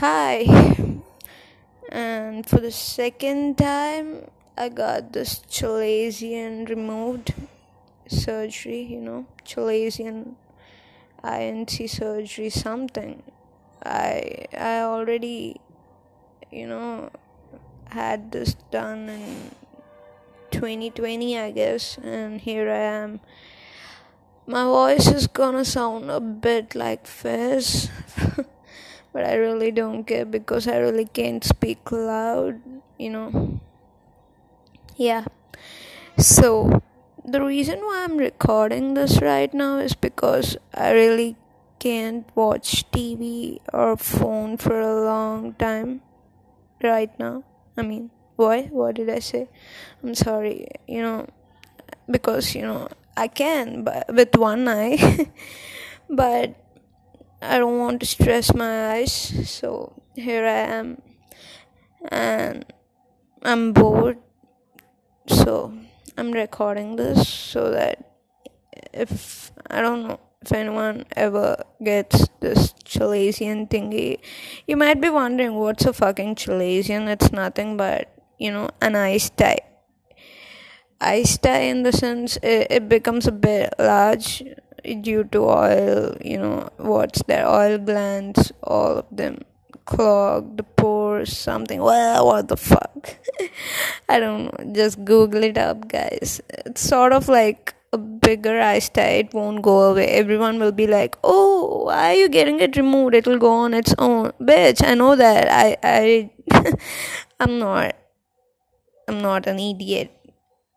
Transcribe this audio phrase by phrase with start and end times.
[0.00, 0.46] hi.
[1.90, 7.34] And for the second time i got this chalazion removed
[8.08, 10.36] surgery you know chalazion
[11.22, 13.22] inc surgery something.
[13.84, 15.60] I i already
[16.50, 17.10] you know
[17.90, 19.50] had this done in
[20.50, 23.20] 2020 i guess and here i am.
[24.46, 27.90] My voice is gonna sound a bit like Fizz
[29.12, 32.60] but I really don't care because I really can't speak loud,
[32.98, 33.60] you know.
[34.96, 35.24] Yeah.
[36.18, 36.82] So,
[37.24, 41.36] the reason why I'm recording this right now is because I really
[41.78, 46.02] can't watch TV or phone for a long time
[46.82, 47.42] right now.
[47.76, 48.68] I mean, why?
[48.70, 49.48] What did I say?
[50.02, 51.26] I'm sorry, you know,
[52.10, 55.28] because, you know, I can but with one eye,
[56.10, 56.54] but
[57.42, 59.12] I don't want to stress my eyes,
[59.50, 61.00] so here I am,
[62.08, 62.66] and
[63.42, 64.18] I'm bored,
[65.26, 65.72] so
[66.18, 68.10] I'm recording this so that
[68.92, 74.20] if I don't know if anyone ever gets this Chalazion thingy,
[74.66, 77.08] you might be wondering what's a fucking Chalazion?
[77.08, 79.58] It's nothing but you know an eye sty.
[81.00, 84.44] Eye sty in the sense it, it becomes a bit large
[85.00, 89.44] due to oil, you know, what's their oil glands, all of them
[89.90, 91.80] clogged, the pores, something.
[91.82, 93.16] Well, what the fuck?
[94.08, 94.72] I don't know.
[94.72, 96.40] Just Google it up, guys.
[96.48, 99.24] It's sort of like a bigger eye sty.
[99.24, 100.06] It won't go away.
[100.06, 103.14] Everyone will be like, "Oh, why are you getting it removed?
[103.14, 105.50] It'll go on its own." Bitch, I know that.
[105.50, 106.30] I, I,
[107.40, 107.96] I'm not.
[109.08, 110.14] I'm not an idiot.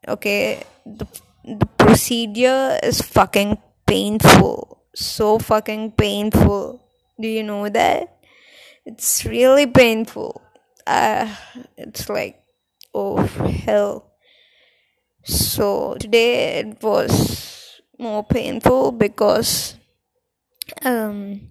[0.07, 1.05] Okay, the
[1.45, 3.57] the procedure is fucking
[3.93, 4.81] painful.
[4.95, 6.81] So fucking painful.
[7.21, 8.25] Do you know that?
[8.85, 10.41] It's really painful.
[10.87, 11.29] Uh,
[11.77, 12.41] it's like,
[12.95, 13.21] oh
[13.67, 14.09] hell.
[15.23, 19.77] So today it was more painful because
[20.81, 21.49] um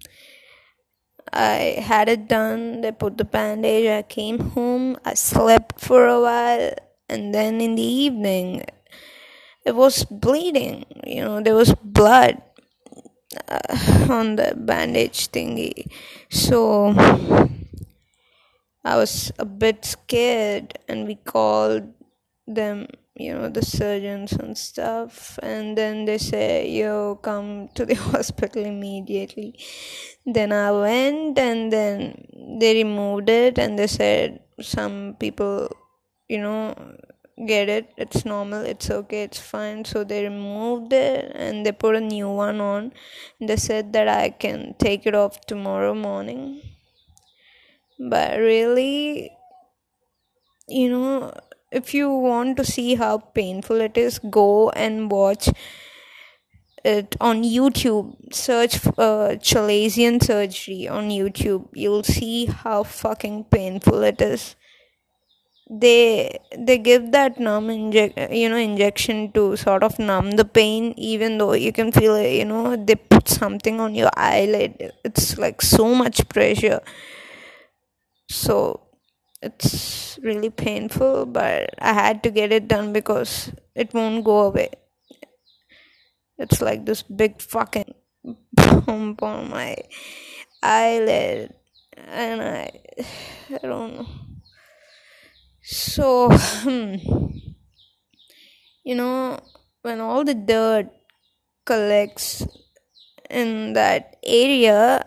[1.31, 2.81] I had it done.
[2.81, 3.87] They put the bandage.
[3.87, 4.97] I came home.
[5.05, 6.75] I slept for a while,
[7.07, 8.65] and then in the evening,
[9.65, 12.41] it was bleeding you know there was blood
[13.47, 15.87] uh, on the bandage thingy.
[16.29, 16.93] So
[18.85, 21.87] i was a bit scared and we called
[22.45, 22.85] them
[23.15, 25.39] you know the surgeons and stuff.
[25.41, 29.57] And then they say yo come to the hospital immediately.
[30.25, 32.27] Then i went and then
[32.59, 35.69] they removed it and they said some people
[36.27, 36.73] you know
[37.37, 37.93] get it.
[37.97, 38.65] It's normal.
[38.65, 39.23] It's okay.
[39.23, 39.85] It's fine.
[39.85, 42.93] So they removed it and they put a new one on.
[43.39, 46.61] They said that i can take it off tomorrow morning.
[47.99, 49.31] But really
[50.67, 51.33] you know
[51.71, 55.49] if you want to see how painful it is go and watch
[56.83, 58.33] it on youtube.
[58.33, 61.67] Search uh, chalazion surgery on youtube.
[61.73, 64.55] You'll see how fucking painful it is
[65.79, 70.93] they they give that numb inject you know injection to sort of numb the pain
[70.97, 74.93] even though you can feel it you know they put something on your eyelid.
[75.03, 76.81] It's like so much pressure.
[78.29, 78.81] So
[79.41, 84.69] it's really painful but i had to get it done because it won't go away.
[86.37, 87.93] It's like this big fucking
[88.53, 89.75] bump on my
[90.61, 91.53] eyelid
[91.97, 92.71] and i
[93.49, 94.07] i don't know
[95.63, 96.95] so, hmm,
[98.83, 99.39] you know,
[99.81, 100.87] when all the dirt
[101.65, 102.45] collects
[103.29, 105.05] in that area,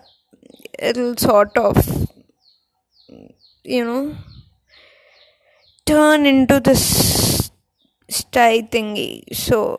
[0.78, 1.76] it'll sort of,
[3.64, 4.16] you know,
[5.86, 7.50] turn into this
[8.08, 9.22] sty thingy.
[9.34, 9.78] So,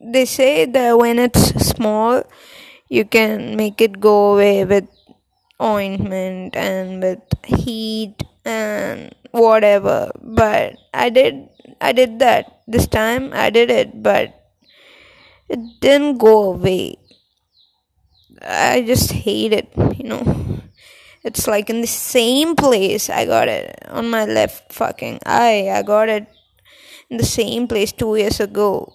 [0.00, 2.22] they say that when it's small,
[2.88, 4.86] you can make it go away with
[5.62, 8.14] ointment and with heat
[8.48, 10.10] and whatever.
[10.22, 11.48] But i did
[11.80, 12.62] i did that.
[12.66, 14.34] This time i did it but
[15.48, 16.96] it didn't go away.
[18.42, 20.24] I just hate it you know.
[21.24, 25.68] It's like in the same place i got it on my left fucking eye.
[25.70, 26.26] I got it
[27.10, 28.94] in the same place 2 years ago.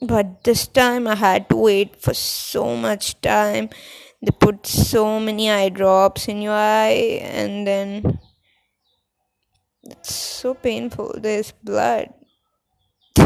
[0.00, 3.70] But this time i had to wait for so much time
[4.26, 8.18] they put so many eye drops in your eye and then
[9.84, 11.14] it's so painful.
[11.16, 12.12] There's blood.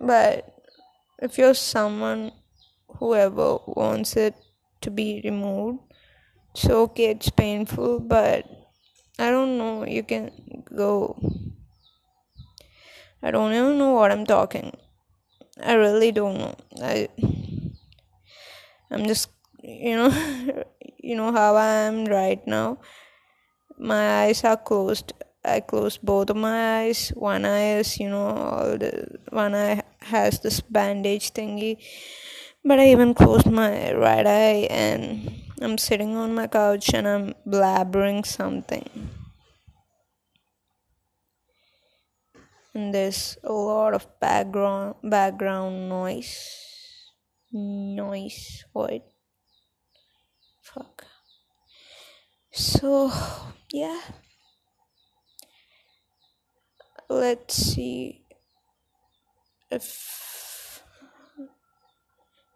[0.00, 0.52] but
[1.20, 2.32] if you're someone
[2.98, 4.34] whoever wants it
[4.80, 5.80] to be removed.
[6.54, 8.44] So okay, it's painful, but
[9.18, 9.86] I don't know.
[9.86, 10.30] You can
[10.74, 11.16] go.
[13.22, 14.76] I don't even know what I'm talking.
[15.62, 16.54] I really don't know.
[16.82, 17.08] I
[18.92, 19.30] I'm just
[19.62, 20.12] you know
[20.98, 22.78] you know how I am right now.
[23.78, 25.12] My eyes are closed.
[25.44, 27.08] I closed both of my eyes.
[27.16, 31.78] One eye is, you know, all the one eye has this bandage thingy.
[32.64, 37.34] But I even closed my right eye and I'm sitting on my couch and I'm
[37.46, 38.86] blabbering something.
[42.74, 46.71] And there's a lot of background background noise.
[47.52, 48.64] Noise.
[48.72, 49.06] What?
[50.62, 51.04] Fuck.
[52.50, 53.12] So
[53.70, 54.00] yeah
[57.12, 58.24] let's see
[59.70, 60.82] if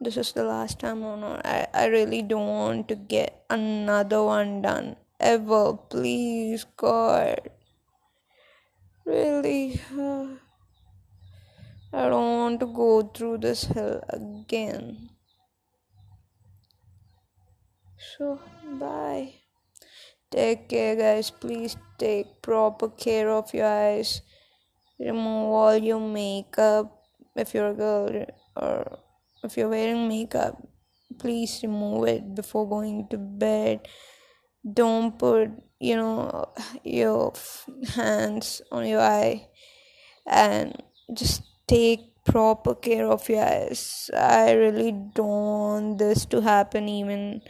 [0.00, 1.44] this is the last time or not.
[1.44, 5.74] I, I really don't want to get another one done ever.
[5.76, 7.40] Please, God.
[9.04, 9.80] Really.
[9.92, 10.40] Uh,
[11.92, 12.25] I don't
[12.56, 15.10] want to go through this hell again.
[18.16, 18.40] So,
[18.80, 19.34] bye.
[20.30, 21.30] Take care, guys.
[21.30, 24.22] Please take proper care of your eyes
[24.98, 27.02] remove all your makeup
[27.34, 28.24] if you're a girl
[28.56, 28.98] or
[29.44, 30.56] if you're wearing makeup
[31.18, 33.86] please remove it before going to bed
[34.64, 35.50] don't put
[35.80, 36.48] you know
[36.82, 37.32] your
[37.94, 39.46] hands on your eye
[40.26, 40.82] and
[41.12, 47.40] just take proper care of your eyes i really don't want this to happen even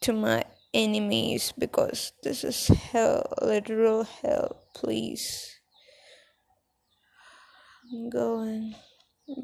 [0.00, 5.54] to my enemies because this is hell literal hell please
[7.92, 8.74] I'm going.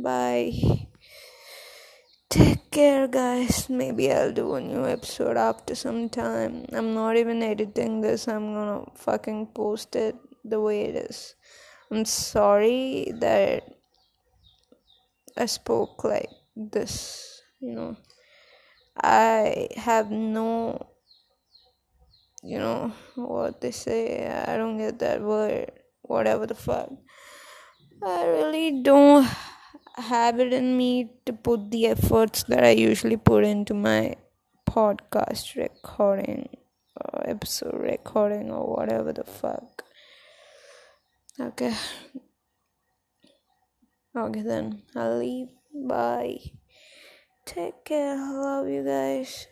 [0.03, 0.53] Bye.
[2.31, 3.69] Take care, guys.
[3.69, 6.65] Maybe I'll do a new episode after some time.
[6.73, 11.35] I'm not even editing this, I'm gonna fucking post it the way it is.
[11.91, 13.69] I'm sorry that
[15.37, 17.97] I spoke like this, you know.
[18.97, 20.87] I have no,
[22.43, 24.27] you know, what they say.
[24.27, 25.73] I don't get that word.
[26.03, 26.91] Whatever the fuck.
[28.03, 29.29] I really don't
[29.97, 34.17] have it in me to put the efforts that I usually put into my
[34.69, 36.49] podcast recording
[36.97, 39.85] or episode recording or whatever the fuck.
[41.39, 41.75] Okay.
[44.17, 45.49] Okay, then I'll leave.
[45.73, 46.39] Bye.
[47.47, 48.17] Take care.
[48.17, 49.47] Love you guys.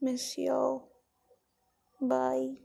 [0.00, 0.88] Miss y'all.
[2.00, 2.56] Bye.